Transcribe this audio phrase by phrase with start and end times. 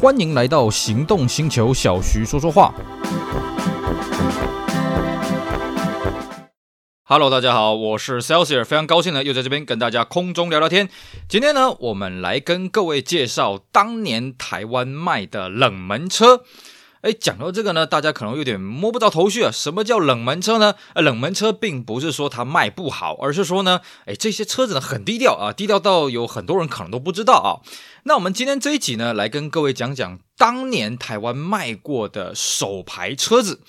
[0.00, 2.72] 欢迎来到行动星球，小徐说说话。
[7.02, 10.88] Hello，大家好，我是 Celsius，非常高兴呢，又在这边跟大家空中聊聊天。
[11.28, 16.44] 今天呢，我们来跟各位介绍当年台湾卖的冷门车。
[17.02, 19.50] 哎，讲到这个呢，大家可能有点摸不着头绪啊。
[19.52, 20.74] 什么叫冷门车呢？
[20.94, 27.62] 呃，冷门车并不是说它卖不好，而是说呢，哎，这些车子呢很低调啊，低调到有很多人可能都不知道啊。
[28.02, 33.60] 那我们今天这一集呢，来跟各位讲讲当年台湾卖过的首牌车子。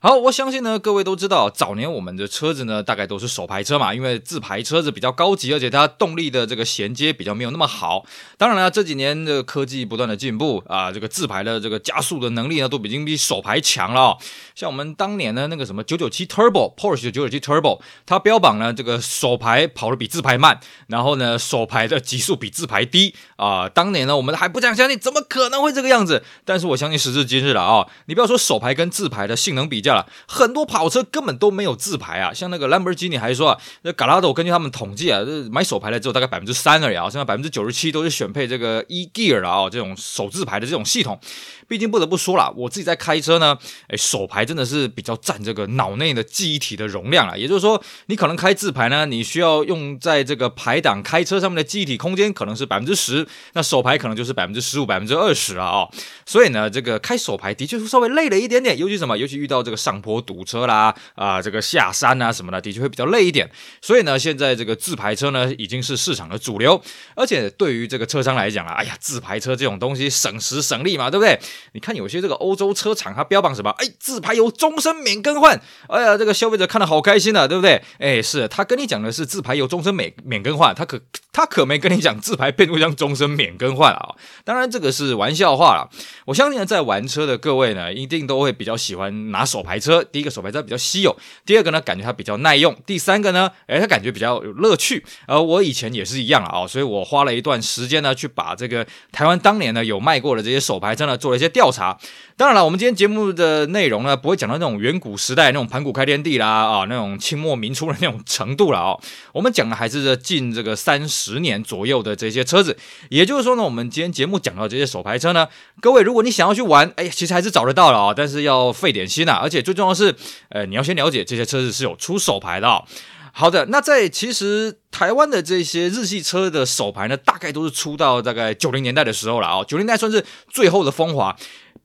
[0.00, 8.06] 好，我相信呢，各位都知道，早年我们的车子呢，大概都是手排车嘛，因为自排车子比较高级，而且它动力的这个衔接比较没有那么好。
[8.36, 14.18] 当然了，这几年的科技不断的进步啊，这个自排的这个加速的能力呢，都已经比手排强了哦。
[14.54, 23.68] 像我们当年的那个什么997 Turbo，Porsche 997 Turbo，它标榜呢这个手排跑得比自排慢，然后呢手排的极速比自排低啊。
[23.68, 26.22] 当年呢我们还不这样相信，怎么可能会这个样子？
[26.44, 29.87] 但是我相信时至今日了啊，你不要说手排跟自排的性能比较。
[30.26, 41.18] 很多跑车根本都没有自排啊，像那个兰博基尼还说啊，那 galado 根据他们统计啊，这买手排的只有大概百分之三而已啊，剩下百分之九十七都是选配这个 E Gear 啊，这种手自排的这种系统。
[41.66, 47.36] 毕竟不得不说了，我自己在开车呢，诶，手排真的是比较占这个脑内的记忆体的容量啊。
[47.36, 55.86] 也就是说，你可能开自排呢，你需要用在这个排档开车上面的记忆体空间可能是百分之十，那手排可能就是百分之十五、百分之二十了啊。
[56.24, 63.48] 所以呢，这个开手排的确是稍微累了一点点，尤其什么，尤其遇到这个上坡堵车啦，啊、这个下山啊什么的，的确会比较累一点。
[63.80, 66.82] 所以呢，现在这个自排车呢，已经是市场的主流，
[67.14, 71.38] 而且对于这个车商来讲啊，哎呀，自排车这种东西省时省力嘛，对不对？
[71.74, 73.70] 你看有些这个欧洲车厂，它标榜什么？
[73.78, 75.60] 哎，自排油终身免更换。
[75.88, 77.80] 哎呀，这个消费者看得好开心啊，对不对？
[77.98, 81.00] 哎，是他跟你讲的是自排油终身免免更换，他可
[81.32, 84.16] 他可没跟你讲自排变速箱终身免更换啊。
[84.44, 85.88] 当然，这个是玩笑话了。
[86.26, 90.02] 我相信，在玩车的各位呢，一定都会比较喜欢拿手排车。
[90.02, 91.12] 第一个，手排车比较稀有；
[91.46, 95.04] 第二个呢，感觉它比较耐用；第三个呢，哎，它感觉比较有乐趣。
[95.26, 101.96] 呃，我以前也是一样啊，所以我花了一段时间呢，去把这个台湾当年呢有卖过的这些手排车呢，做了一些调查。
[102.38, 109.00] 当然了，我们今天节目的内容呢，不会讲到那种远古时代那种盘古开天地啦啊，那种清末民初的那种程度了哦。
[109.32, 112.78] 我们讲的还是近这个三十年左右的这些车子。
[113.08, 115.48] 也就是说呢，我们今天节目讲到这些手牌车呢，
[115.80, 120.14] 各位如果你想要去玩，哎呀，其实还是找得到了啊，但是要费点心呐，而且最重要的是，
[120.50, 122.84] 呃，你要先了解这些车子是有出手牌的。
[123.32, 131.36] 好的，那在其实台湾的这些日系车的手牌呢，大概都是出到大概九零年代的时候了啊，九零年代算是最后的风华。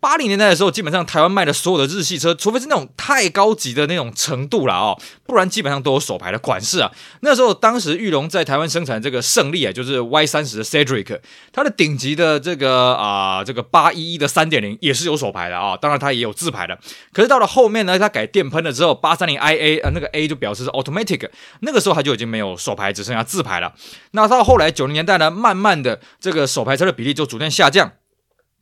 [0.03, 6.91] 八零年代的时候，基本上台湾卖的所有的日系车，除非是那种太高级的那种程度了哦，不然基本上都有手排的款式啊。
[7.21, 11.21] 那时候，当时裕隆在台湾生产这个胜利啊，就是 Y 三十的 Cedric，
[11.53, 16.77] 它的顶级的这个啊、这个八一一的三点零也是有手排的啊、当然，它也有自排的。
[17.13, 21.29] 可是到了后面呢，它改电喷了之后，八三零 IA 啊，那个 A 就表示是 Automatic，
[21.61, 23.73] 那个时候它就已经没有手排，只剩下自排了。
[24.11, 27.93] 那到后来九零年代呢，慢慢的这个手排车的比例就逐渐下降。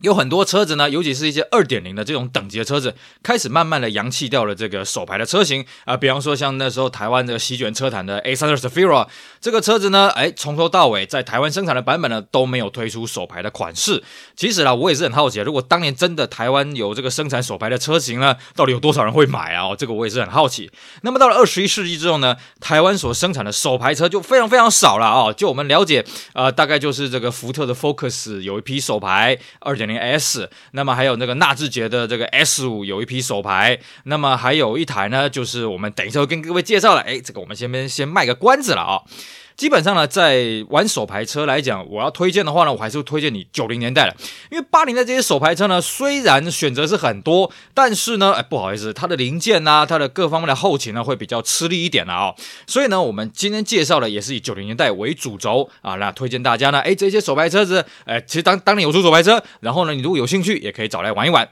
[0.02, 9.08] 有很多车子呢，尤其是一些二点零的这种等级的车子，开始慢慢的洋气掉了这个手牌的车型啊、比方说像那时候台湾这个席卷车坛的 A320 Zafira
[9.40, 14.04] 这个车子呢，哎，从头到尾在台湾生产的版本呢都没有推出手牌的款式。
[14.36, 19.76] 其实啦，我也是很好奇，如果当年真的台湾有这个生产手牌的车型呢，到底有多少人会买啊？
[19.76, 20.72] 这个我也是很好奇。
[21.04, 25.32] 那么到了二十一世纪之后呢，台湾所生产的手牌车就非常非常少了啊。
[25.32, 39.02] 就我们了解，呃，大概就是这个福特的 Focus 有一批手牌二点零 S，那么还有那个纳智捷的这个 S 五有一批手牌，那么还有一台呢，就是我们等一下会跟各位介绍了，哎，这个我们先先卖个关子了啊。
[39.62, 44.16] 基本上呢，在玩手牌车来讲，我要推荐的话呢，我还是推荐你九零年代的，
[44.50, 52.34] 因为八零的这些手牌车呢，虽然选择是很多，但是呢，哎，不好意思，它的零件呐，它的各方面的后勤呢，会比较吃力一点了啊。
[52.66, 61.48] 所以呢，我们今天介绍的也是以九零年代为主轴啊，那推荐大家呢，哎，这些手牌车子，哎，其实当当年有出手牌车，然后呢，你如果有兴趣，也可以找来玩一玩。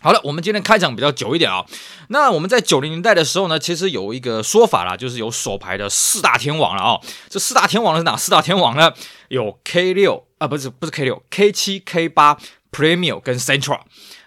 [0.00, 1.64] 好了，我们今天开场比较久一点啊。
[2.08, 7.00] 那我们在九零年代的时候呢，其实有一个说法啦，就是有手排的四大天王了啊。
[7.28, 8.92] 这四大天王是哪四大天王呢？
[9.26, 12.38] 有 K 六啊，不是不是 K 六，K 七、K 八、
[12.70, 13.80] Premio 跟 Central。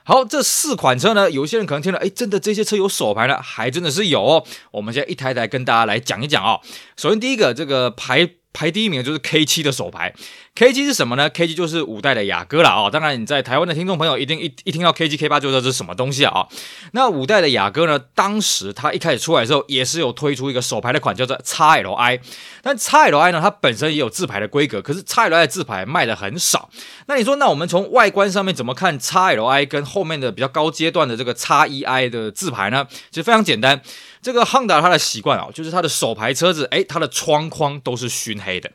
[0.03, 4.43] 好，这四款车呢，有些人可能听了，哎，真的这些车有手排呢，还真的是有哦。
[4.71, 6.59] 我们现在一台台跟大家来讲一讲啊。
[6.97, 10.13] 首先第一个，这个排排第一名的就是 K 七的手牌
[10.55, 12.89] ，K 七是什么呢？K 七就是五代的雅阁了啊！
[12.89, 16.47] 当然你在台湾的听众朋友一定一一听到 K 七 K 八就知道这是什么东西啊！
[16.91, 22.19] 那五代的雅阁呢，当时它一开始出来的时候也是有推出一个手牌的款，叫做 XLI，
[22.61, 26.69] 但 XLI 呢，它本身也有自排的规格，可是 XLI 的自排卖的很少。
[27.07, 32.85] 那你说，那我们从外观上面怎么看 XLI 跟后面的比较高阶段的这个 XEI 的自排呢？
[33.09, 33.81] 其实非常简单。
[34.21, 38.71] 这个 Honda 它的习惯啊，就是它的首排车子，诶，它的窗框都是熏黑的。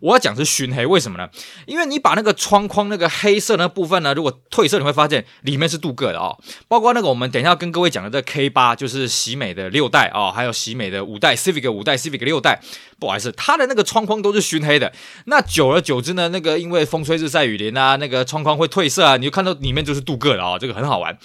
[0.00, 1.28] 我要讲是熏黑，为什么呢？
[1.66, 6.38] 因为你把那个窗框那个黑色那部分呢，如果褪色，你会发现里面是镀铬的哦。
[6.68, 12.60] 包括那个我们等一下跟各位讲的这 K 八，就是喜美的六代啊、哦，还有喜美的五代 Civic 五代 Civic 六代，
[12.98, 14.92] 不好意思，它的那个窗框都是熏黑的。
[15.26, 21.16] 那久而久之呢，那个因为风吹日晒雨淋啊，那个窗框会褪色啊，你就看到里面就是镀铬的啊、这个很好玩。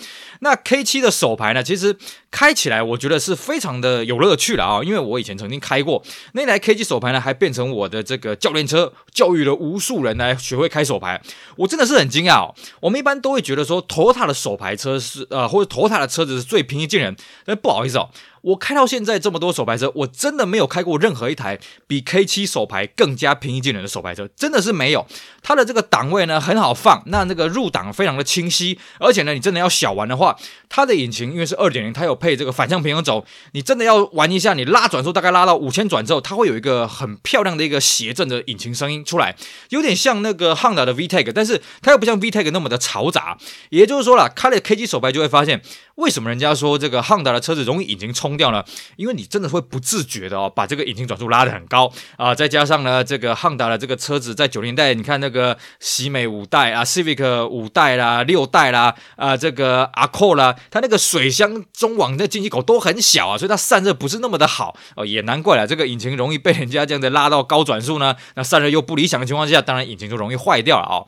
[0.41, 1.95] 那 K 七的手牌呢，其实
[2.29, 6.03] 开起来我觉得是非常的有乐趣的啊、因为我以前曾经开过
[6.33, 11.21] 那台 K 七手牌呢，还变成我的这个教练车教育了无数人来学会开手牌，
[11.55, 12.53] 我真的是很惊讶哦。
[12.81, 17.15] 我们一般都会觉得说头塔的手牌车是呃，或者头塔的车子是最平易近人，
[17.45, 18.09] 但不好意思哦。
[18.43, 21.57] 我开到现在这么多手排车，我真的没有开过任何一台
[21.87, 25.05] 比 K7 手排更加平易近人的手排车，真的是没有。
[25.41, 30.37] 它的这个档位呢很好放，那那个入档非常的清晰，而且呢你真的要小玩的话，
[30.67, 39.35] 它的引擎因为是二点零，它有配这个反向平衡轴，你真的要玩一下，你拉转速大概拉到五千转之后，它会有一个很漂亮的一个谐振的引擎声音出来，
[39.69, 43.37] 有点像那个 Honda 的 VTEC，但是它又不像 VTEC 那么的嘈杂。
[43.69, 45.61] 也就是说啦，开了 K7 手排就会发现。
[45.95, 48.63] 为什么人家说这个 Honda 的车子容易引擎冲掉呢？
[48.95, 71.07] 因为你真的会不自觉的哦，把这个引擎转速拉得很高啊，再加上呢，这个汉达的这个车子在九零代，你看那个喜美五代啊，Civic 五代啦、六代啦，啊，这个阿扣啦，它那个水箱中网的进气口都很小啊，所以它散热不是那么的好哦，也难怪了，这个引擎容易被人家这样子拉到高转速呢，那散热又不理想的情况下，当然引擎就容易坏掉了啊、哦。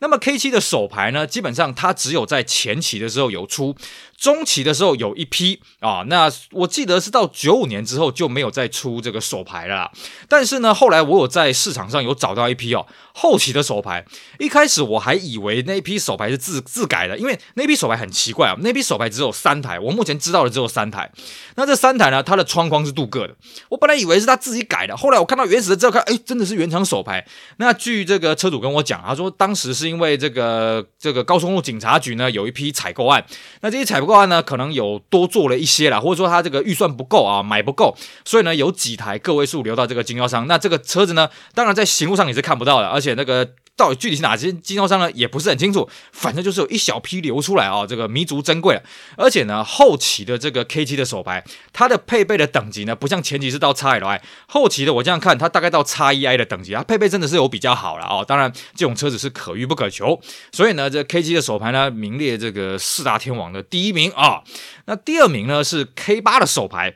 [0.00, 3.74] 那么 K 七的手牌呢，基本上它只有在前期的时候有出。
[4.16, 9.92] 中期的时候有一批啊，那我记得是到九五年之后就没有再出这个手牌了啦。
[10.28, 14.04] 但是呢，后来我有在市场上有找到一批哦，后期的手牌。
[14.38, 21.10] 一开始我还以为那一批手牌是自自改的，因为那批手牌很奇怪啊，那批手牌只有三台，我目前知道的只有三台。
[21.56, 23.34] 那这三台呢，它的窗框是镀铬的，
[23.68, 27.24] 我本来以为是他自己改的，后来我看到原始的之后看，哎，真的是原厂手牌。
[27.58, 33.24] 那据这个车主跟我讲，他说当时是因为这个这个高速公路警察局呢有一批采购案，
[33.60, 34.14] 那这些采购。
[34.14, 40.46] 话呢，可能有多做了一些啦，或者说他这个预算不够啊，买不够，所以呢，有几台个位数留到这个经销商。
[40.46, 45.88] 那这个车子呢，当然在行路上也是看不到的，而且那个到底具体是哪些经销商呢，也不是很清楚。
[46.12, 48.82] 反正就是有一小批流出来啊，这个弥足珍贵了。
[49.16, 58.24] 而且呢，后期的这个 K7 的手牌，它的配备的等级呢，不像前期是到 XLI，后期的我这样看，它大概到 X E I 的等级，它配备真的是有比较好了哦。
[58.26, 60.20] 当然，这种车子是可遇不可求，
[60.52, 64.42] 所以呢，这 K7 的手牌呢，名列这个四大天王的第一名啊。
[64.86, 66.94] 那第二名呢是 K 八的手牌。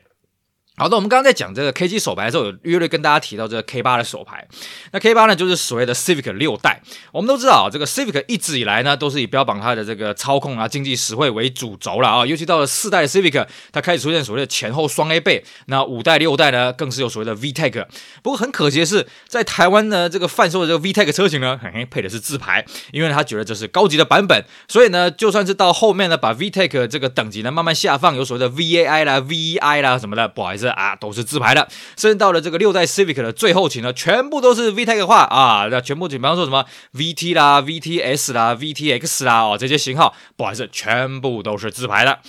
[0.79, 4.47] 好的，我们刚刚在讲这个 K7 手牌的时候，有略略跟大家提到这个 K 八的手牌。
[4.93, 6.81] 那 K 八呢，就是所谓的 Civic 六代。
[7.11, 12.25] 我们都知道啊，这个 Civic 一直以来呢，都是以标榜它的这个操控啊、经济实惠为主轴了啊。
[12.25, 15.43] 尤其到了四代的 Civic，它开始出现所谓的前后双 A 背。
[15.65, 17.85] 那五代、六代呢，更是有所谓的 VTEC。
[18.23, 24.45] 不过很可惜的是，在台湾呢，这个贩售的这个 VTEC 车型呢，嘿嘿，配的是自排，因为他觉得这是高级的版本。
[24.69, 30.68] 所以呢，就算是到后面呢，把 VTEC 这个等级呢慢慢下放，有所谓的 VAI 啦、VEI 啦什么的，不好意思。
[30.71, 31.67] 啊，都是自排的，
[31.97, 42.19] 甚至到了这个六代 Civic 的最后期呢，全部都是 VTEC 化啊，那全部比方说什么 VT 啦、VTS 啦、VTX 啦哦，这些型号，不好意思，全部都是自排的。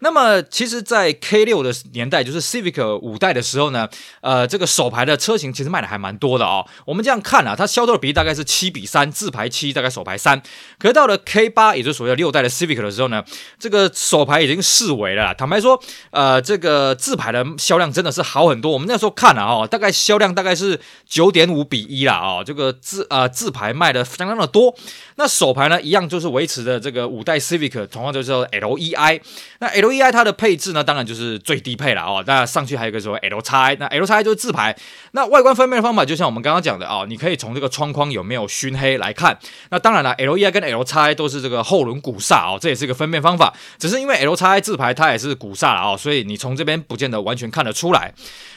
[0.00, 3.88] 那么，其实，在 K 六的年代，就是 Civic 五代的时候呢，
[4.20, 6.66] 呃，这个手排的车型其实卖的还蛮多的哦。
[6.84, 10.42] 我们这样看啊，它销售的比例大概是七比三，自排七，大概手排三。
[10.78, 13.24] 可是到了 K 八，也就是所谓的六代的 Civic 的时候呢，
[13.58, 15.34] 这个手排已经式微了。
[15.34, 18.72] 坦白说，呃，这个自排的销量真的是好很多。
[18.72, 24.74] 我们那时候看了哦，大概销量大概是九点五比一啦哦，这个自呃自排卖的相当的多。
[25.16, 29.20] 那手排呢，一样就是维持的这个五代 Civic，同样就是 LEI。
[29.60, 32.22] 那 L E I 它的配置呢，当然就是最低配了哦。
[32.26, 34.76] 那上去还有个什么 L X I，那 L X I 就是自排。
[35.12, 39.38] 那外观分辨的方法，就像我们刚刚讲的哦，你可以从这个窗框有没有熏黑来看。
[39.70, 43.54] 那当然了，L E I 跟 L X I 都是这个后轮鼓刹哦，这也是一个分辨方法。
[43.78, 48.12] 只是因为 L X I 自排它也是鼓刹了哦，所以你从这边不见得完全看得出来。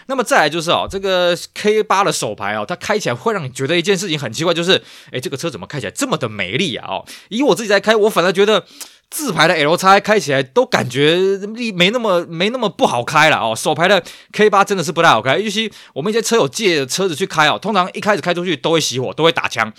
[0.09, 6.87] 那么再来就是哦，这个 K 八的手排哦，它开起来会让你觉得一件事情很奇怪，就是诶，这个车怎么开起来这么的美美丽啊？
[6.87, 8.65] 哦，以我自己在开，我反而觉得。
[9.09, 11.15] 自排的 LX 开起来都感觉
[11.55, 13.55] 力没那么没那么不好开了哦。
[13.55, 19.71] 手排的 K 八真的是不太好开，尤其我们一些车友借车子去开哦，通常一开始开出去都会熄火，都会打枪。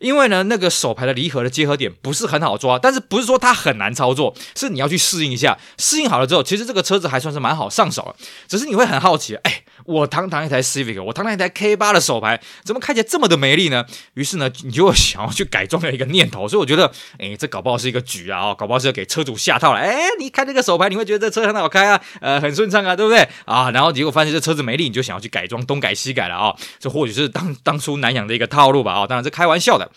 [0.00, 5.56] 因为呢，那个手排的离合的结合点不是很好抓，但是不是说它很难操作，是你要去适应一下。
[5.78, 8.16] 适应好了之后，其实这个车子还算是蛮好上手了。
[8.46, 13.86] 只是你会很好奇，哎，我堂堂一台 Civic，我堂堂一台 K 八的手排，怎么开起来这么的没力呢？
[14.14, 16.46] 于是呢，你就想要去改装的一个念头。
[16.46, 19.80] 所以我觉得，哎，这搞不好是一个局啊，搞不好是要给车主下套了。
[19.80, 23.28] 哎，你开这个手牌，你会觉得这车很好开啊，呃，很顺畅啊，对不对？
[23.44, 29.90] 啊，然后结果发现这车子没力，你就想要去改装，东改西改了啊，这或许是当当初南洋的一个套路吧，啊，哦，当然是开玩笑的。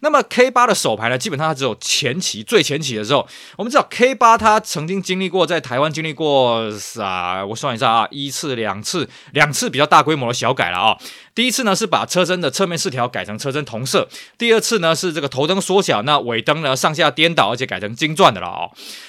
[0.00, 6.70] 那么 K 八的手牌呢，基本上它只有前期最前期的时候，我们知道 K 八它曾经经历过在台湾经历过
[7.00, 10.96] 啊，我算一下啊，一次、两次、两次比较大规模的小改了啊。
[11.38, 18.68] 第一次呢是把车身的侧面饰条改成车身同色，第二次呢是这个头灯缩小，那尾灯呢上下颠倒，而且改成金钻的了哦。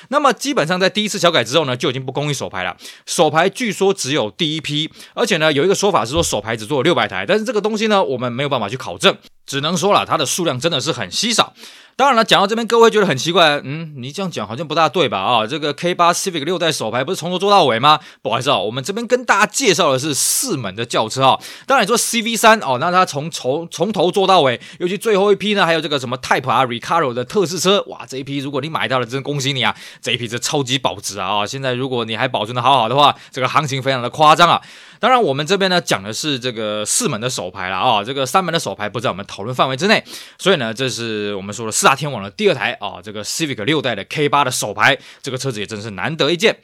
[0.10, 2.76] 那么基本上在第一次小改之后呢，就已经不供应手排了。
[3.06, 11.54] 手排据说只有第一批，而且呢有一个说法是说手排只做了六百台，但是这个东西呢我们没有办法去考证，只能说了它的数量真的是很稀少。
[11.96, 15.20] 当然了，讲到这边，各位觉得很奇怪，嗯，你这样讲好像不大对吧？
[15.20, 18.00] 啊，这个 K 八 Civic 六代手排不是从头做到尾吗？
[18.22, 21.38] 不好意思啊，我们这边跟大家介绍的是四门的轿车啊。
[21.68, 29.76] 当然你说 CV 三哦，那它从从从头做到尾，尤其最后一批呢，还有这个什么 Type R Recaro 的特试车，哇，这一批如果你买到了，真恭喜你啊！
[30.02, 31.28] 这一批是超级保值啊！
[31.28, 34.62] 啊，现在如果你还保存的好好的话，这个行情非常的夸张啊。
[35.00, 40.04] 当然，我们这边呢讲的是这个四门的手牌了啊，这个三门的手牌不在我们讨论范围之内，
[40.38, 46.58] 所以呢，这是我们说的四大天王的第二台啊，这个 Civic 六代的 K 八的手牌，这个车子也真是难得一见。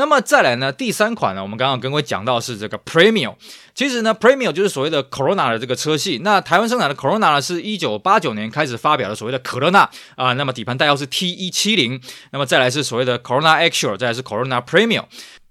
[0.00, 3.34] 那么再来呢，第三款呢，我们刚刚跟各位讲到是这个 Premium，
[3.74, 6.22] 其实呢，Premium 就是所谓的 Corona 的这个车系。
[6.24, 12.00] 那台湾生产的 Corona 呢，是一九八九年开始发表的所谓的可乐纳啊，那么底盘代号是 T 一七零，
[12.32, 15.04] 那么再来是所谓的 Corona Actual，再来是 Corona Premium。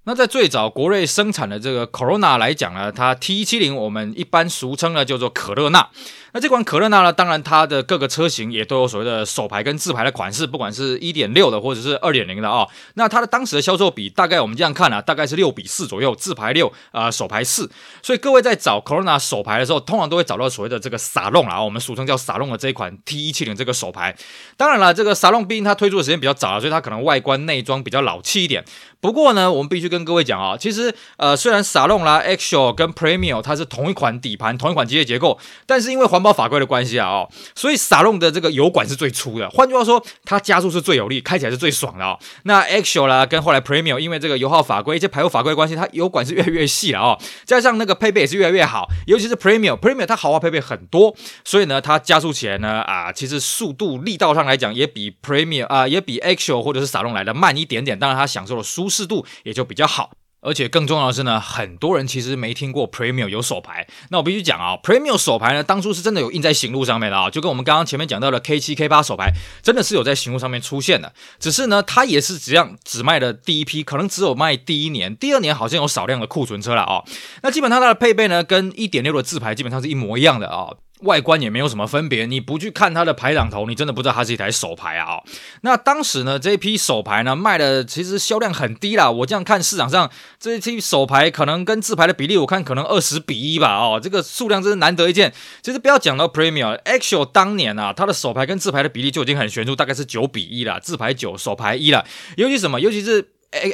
[0.06, 5.88] 那在最早国瑞生产的这个 Corona 来讲呢，它 T170 我们一般俗称呢叫做可乐纳。
[6.34, 12.68] 那这款可乐娜呢，当然它的各个车型也都有所谓的手排跟自排的款式，不管是一点六的或者是二点零的啊。
[12.94, 17.70] 那它的当时的销售比大概我们这样看啊，大概是六比四左右，自排六啊，手排四。
[18.02, 24.16] 所以各位在找 Corona 手排的时候，通常都会找到所谓的这个 Salon 啊，我们俗称叫 Salon 的这一款 T170 这个手排。
[24.56, 28.64] 当然了，这个 Salon 毕竟它推出的时间比较早，所以它可能外观内装比较老气一点。
[29.02, 39.50] 不过呢，我们必须跟各位讲啊，其实呃，虽然 Salon 啦、Actual 跟 Premio 它是同一款底盘、同一款机械结构，但是因为环保法规的关系啊，哦，所以 Salon 的这个油管是最粗的。
[39.52, 42.20] 换句话说，它加速是最有力，开起来是最爽的哦。
[42.44, 47.18] 那 Actual 啦跟后来 Premium，因为这个油耗法规、一些排油法规的关系，它油管是越来越细了哦。
[47.46, 57.98] 加上那个配备也是越来越好，尤其是 Premium，Premium 它豪华配备很多，所以呢，它加速起来呢啊，其实速度力道上来讲也比 Premium 啊，也比 Actual 或者是 Salon 来的慢一点点。
[57.98, 60.12] 当然，它享受的舒适度也就比较好。
[60.42, 63.88] 而且更重要的是呢，很多人其实没听过 premium 有手排。
[64.10, 69.32] 那我必须讲啊 premium 手排呢，当初是真的有印在行路上面的啊，就跟我们刚刚前面讲到的 K 七、K 八手排，
[69.62, 71.14] 真的是有在行路上面出现的。
[71.40, 77.04] 只是呢，它也是只样只卖了第一批，可能只有卖第一年，第二年好像有少量的库存车了啊。
[77.44, 80.70] 那基本上它的配备呢，跟一点六的自排基本上是一模一样的啊。
[81.02, 85.16] 外观也没有什么分别，你不去看它的排挡头，你真的不知道它是一台手排啊！
[85.16, 85.24] 哦，
[85.62, 89.10] 那当时呢，这一批手排呢卖的其实销量很低啦。
[89.10, 93.78] 我这样看市场上这一批手排可能跟自排的比例，我看可能二十比一吧。
[93.78, 95.34] 哦，这个数量真是难得一见。
[95.62, 102.06] 其实不要讲到 Premium，Actual 当年啊，它的手排跟自排的比例就已经很悬殊，大概是九比一了，自排九，手排一了。
[102.36, 102.82] 尤其什么？
[102.82, 103.30] 尤其是。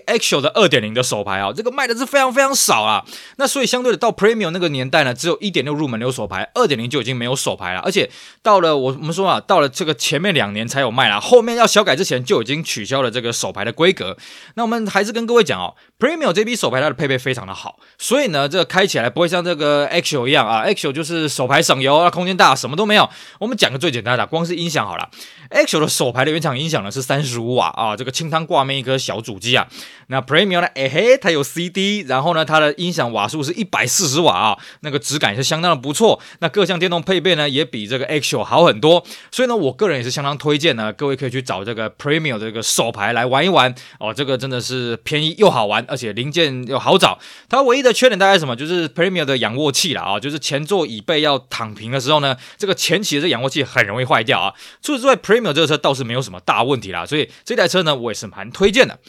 [0.08, 3.04] Actual 的二点零的手排啊，这个卖的是非常非常少啊。
[3.36, 7.82] 那所以相对的，到 Premium 那个年代呢，只有一点六入门有手排，二点零就已经没有手排了。
[7.82, 8.10] 而且
[8.42, 14.16] 到了我我们说啊，到了这个前面两年才有卖啦，后面要小改之前就已经取消了这个手排的规格。
[14.54, 23.10] 那我们还是跟各位讲哦，Premium 这批手排它的配备非常的好，所以呢，这个开起来不会像这个 Actual 一样啊，Actual 就是手排省油啊，空间大，什么都没有。
[23.42, 25.10] 我们讲个最简单的，光是音响好了
[25.50, 29.65] ，Actual 的手排的原厂音响呢是三十五瓦啊，这个清汤挂面一颗小主机啊。
[30.08, 30.68] 那 Premium 呢？
[30.76, 36.22] 哎嘿，它有 CD，然后呢，它的音响瓦数是一百四十瓦啊，那个质感是相当的不错。
[36.40, 39.04] 那各项电动配备呢，也比这个 Actual 好很多。
[39.32, 44.14] 所以呢，我个人也是相当推荐呢，各位可以去找这个 Premium 这个手牌来玩一玩哦。
[44.14, 47.18] 这个真的是便宜又好玩，而且零件又好找。
[47.50, 48.56] 它唯一的缺点大概什么？
[48.56, 54.54] 就是 Premium 的仰卧器啦啊，就是前座椅背要躺平的时候呢，这个前起的这仰卧器很容易坏掉啊。
[54.84, 57.04] 除此之外，Premium 这个车倒是没有什么大问题啦。
[57.06, 59.00] 所以这台车呢，我也是蛮推荐的。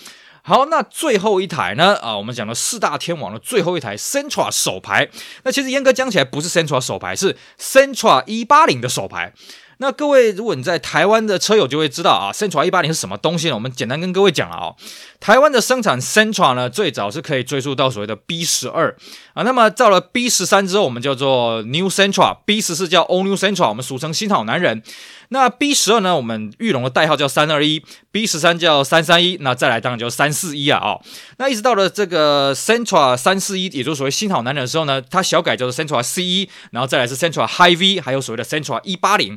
[0.48, 1.96] 好，那最后一台呢？
[1.96, 5.08] 啊，我们讲的四大天王的最后一台 Centra 手牌。
[5.42, 9.32] 那其实严格讲起来，不是 Centra 手牌，是 Centra 一八零的手牌。
[9.78, 13.54] 那各位，如果你在台湾的车友就会知道啊，Sentra 180是什么东西呢？
[13.54, 14.76] 我们简单跟各位讲了、哦，
[15.20, 18.96] 台湾的生产 Sentra 呢，最早是可以追溯到所谓的 B 十二
[19.34, 24.82] 啊，那么到了 B 十三之后，我们叫做 New Sentra，B 十四叫 All New Sentra，我们俗称新好男人。
[25.28, 26.16] 那 B 十二呢？
[26.16, 30.78] 我们裕隆的代号叫三二一，B 十三叫三三一，那再来当然就三四一啊！
[30.80, 31.02] 哦，
[31.38, 39.36] 那一直到了这个 Sentra 三四一，也就是所谓新好男人的时候呢，它小改叫做 Sentra C 一，然后再来是 Sentra High V，还有所谓的 Sentra 一八零。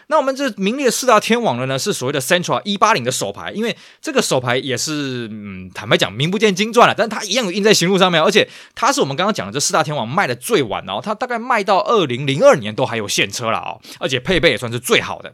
[0.11, 15.33] 那我们这名列四大天王的呢，是所谓的 Central 一八零的手牌，因为这个手牌也是，嗯，坦白讲名不见经传了，但它一样印在行路上面，而且它是我们刚刚讲的这四大天王卖的最晚哦，它大概卖到二零零二年都还有现车了哦，而且配备也算是最好的。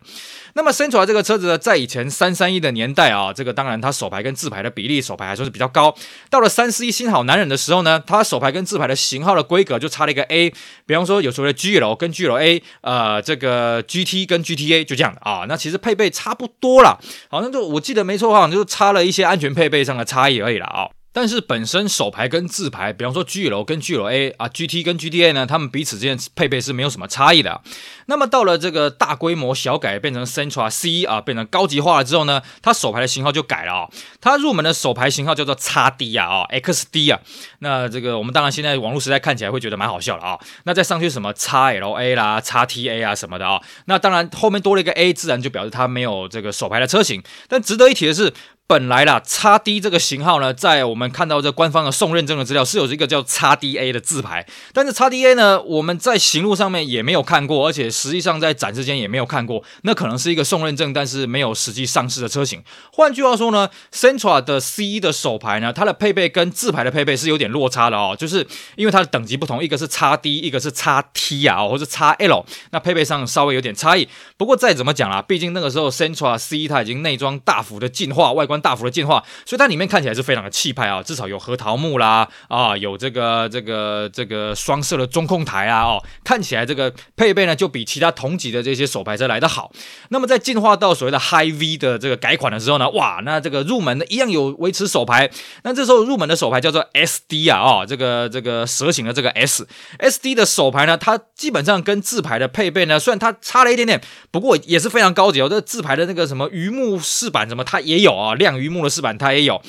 [0.54, 5.96] 那么 Central 这个车子呢，在以前三三一的年代啊，这个当然它手牌跟自牌的比例，手牌还算是比较高。
[6.30, 10.54] 到了三四一新好男人的时候呢，它手牌跟自牌的型号的规格就差了一个 A。
[10.86, 15.46] 比方说有所谓的 GL 跟 GLA，呃，这个 GT 跟 GT A 就这样的啊。
[15.48, 16.98] 那其实配备差不多啦，
[17.30, 20.90] 好像就我记得没错的话，好像就差了一些安全配备上的差异而已了啊。
[21.20, 27.60] 但是本身手牌跟自牌，比方说 GL 跟 GLA 啊，GT 跟 GTA 呢，他们彼此之间配备是没有什么差异的。
[28.06, 33.90] 那么到了这个大规模小改变成 Sentra C 啊，变成高级化了之后呢，它手牌的型号就改了啊。
[34.22, 37.20] 它入门的手牌型号叫做 XD 啊哦，XD 啊。
[37.62, 40.38] 那这个我们当然现在网络时代看起来会觉得蛮好笑的啊。
[40.66, 43.60] 那再上去什么 XLA 啦、XTA 啊什么的啊。
[43.86, 47.24] 那当然后面多了一个 A，自然就表示它没有这个手牌的车型。
[47.48, 48.32] 但值得一提的是。
[48.70, 62.62] 本来啦，XD 这个型号呢，在我们看到这官方的送认证的资料是有一个叫 XDA 的字牌，但是 XDA 呢，我们在行路上面也没有看过，而且实际上在展示间也没有看过，那可能是一个送认证，但是没有实际上市的车型。
[62.92, 68.46] 换句话说呢，Centra 的 C 的手牌呢，它的配备跟字牌的配备是有点落差的哦，就是
[68.76, 74.10] 因为它的等级不同，一个是 XD，一个是 XT 啊，或者 XL，那配备上稍微有点差异。
[74.36, 78.57] 不过再怎么讲啦，毕竟那个时候 Centra C 它已经内装大幅的进化，外观。
[78.62, 89.72] 大幅的进化，所以它里面看起来是非常的气派啊，至少有核桃木啦，啊，有这个这个这个双色的中控台啊，哦，看起来这个配备呢就比其他同级的这些手牌车来得好。
[90.10, 95.30] 那么在进化到所谓的 High V 的这个改款的时候呢，哇，那这个入门的一样有维持手牌，
[95.64, 105.48] 那这时候入门的手牌叫做 SD 啊，哦，这个这个蛇形的这个 S，SD 的手牌呢，它基本上跟自牌的配备呢，虽然它差了一点点，不过也是非常高级哦。
[105.48, 108.47] 这个自排的那个什么榆木饰板什么，它也有啊，亮。
[108.56, 109.60] 榆木的饰板它也有，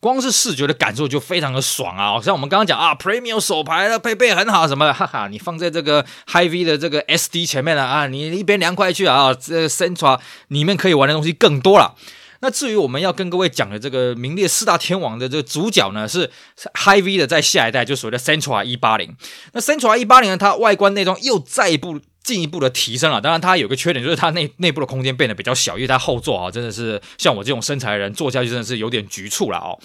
[0.00, 2.20] 光是视觉的感受就非常的爽啊！
[2.20, 11.94] 像我们刚刚讲啊，Premium 手排的配备很好什么的，哈哈，你放在这个 High V 的这个 SD 前面了啊，你一边凉快去啊，这 Centra 里面可以玩的东西更多了。
[12.40, 16.28] 那至于我们要跟各位讲的这个名列四大天王的这个主角呢，是
[16.74, 19.14] High V 的在下一代，就所谓的 Centra 一八零。
[19.52, 22.00] 那 Centra 一八零呢，它外观内装又再一步。
[22.22, 29.78] 进一步的提升了，当然它有个缺点，就是它内内部的空间变得比较小，因为它后座啊，真的是像我这种身材的人坐下去真的是有点局促了哦。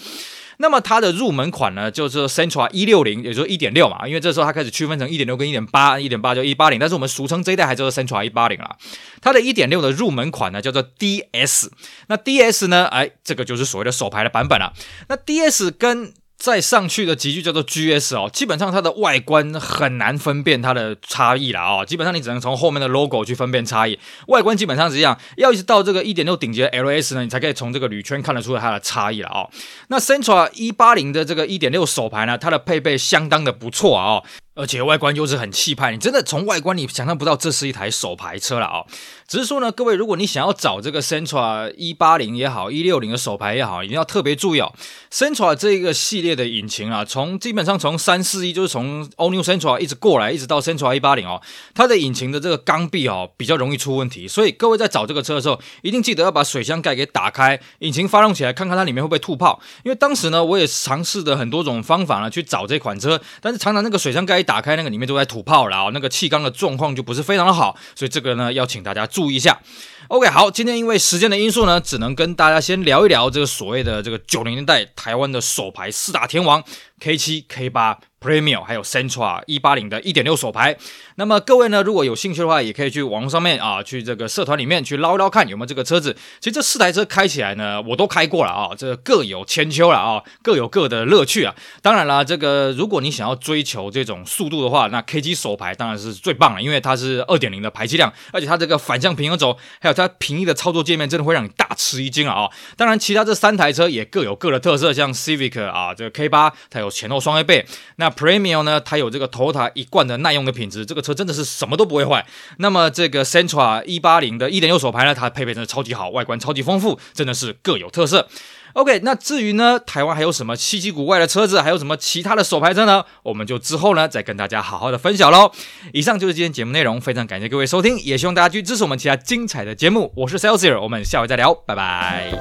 [0.59, 8.75] 那么它的入门款呢，就是 Sentra 一六零，也就是一点六嘛，因为这时候它开始区分成一点六跟一点八，一点八就一八零，但是我们俗称这一代还叫做 Sentra 一八零啦。
[9.21, 11.69] 它的一点六的入门款呢叫做 DS，
[12.07, 14.73] 那 DS 呢，哎，这个就是所谓的手排的版本了。
[15.09, 23.97] 那 DS 跟再上去的集具叫做 GS 哦，基本上它的外观很难分辨它的差异了哦，基本上你只能从后面的 logo 去分辨差异，
[24.27, 29.49] 外观基本上是这样，要一直到这个一点六顶级的 LS 呢，你才可以从这个铝圈看得出它的差异了哦。
[29.87, 34.23] 那 Sentra 一八零的这个一点六手牌呢，它的配备相当的不错啊哦。
[34.57, 38.87] 而且外观又是很气派，你真的从外观你想象不到这是一台手排车了啊、哦！
[39.27, 44.73] 只是说呢，各位，如果你想要找这个 Sentra 一八零也好，一六零的手排也好，一定要特别注意哦。
[45.11, 51.39] Sentra 这个系列的引擎啊，从基本上从三四一就是从 All New Sentra 一直过来，一直到 Sentra 一八零哦，
[51.75, 59.59] 它的引擎的这个缸壁哦比较容易出问题，所以各位在找这个车的时候，一定记得要把水箱盖给打开，引擎发动起来，看看它里面会不会吐泡。
[59.83, 64.46] 因为当时呢，我也尝试了很多种方法呢去找这款车，但是常常那个水箱盖。
[64.47, 69.59] 打开那个里面都在吐泡然后，那个气缸的状况就不是非常的好，所以这个呢要请大家注意一下。
[70.07, 76.63] OK，好，今天因为时间的因素呢，只能跟大家先聊一聊这个所谓的这个九零年代台湾的首牌四大天王
[77.01, 77.99] K 七 K 八。
[78.27, 80.77] Premium 还有 Sentra 一八零的一点六手排，
[81.15, 86.13] 那么各位呢，如果有兴趣的话，也可以去网络上面啊，去这个社团里面去捞一捞看有没有这个车子。
[86.41, 91.55] 其实这四台车开起来呢，我都开过了啊，这各有千秋了啊，各有各的乐趣啊。
[91.81, 102.49] 当然啦，这个如果你想要追求这种速度的话，那 K 七手排当然是最棒了，因为它是二点零的排气量，而且它这个反向平衡轴，还有它平易的操作界面，真的会让你大吃一惊啊。
[102.75, 107.65] 当然，其他这三台车也各有各的特色，像 Civic 啊，这个 K 八它有有前后双 A 倍。
[107.97, 112.25] 那 Premium 呢，它有这个 Toyota 一贯的耐用的品质，这个车真的是什么都不会坏。
[112.57, 118.27] 那么这个 Sentra 一八零的一点六手排呢，它配备真的超级好，外观超级丰富，真的是各有特色。
[118.73, 123.03] OK，那至于呢，台湾还有什么稀奇古怪的车子，还有什么其他的手排车呢？
[123.23, 125.51] 我们就之后呢再跟大家好好的分享喽。
[125.93, 130.13] 以上就是今天节目内容，非常感谢各位收听，也希望大家继续支持我们其他精彩的节目。
[130.15, 132.31] 我是 Celsius，我们下回再聊，拜拜。